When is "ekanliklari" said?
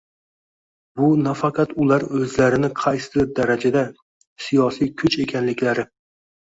5.29-5.89